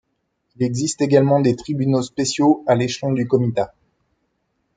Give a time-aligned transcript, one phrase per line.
[0.55, 3.75] Il existe également des tribunaux spéciaux à l'échelon du comitat.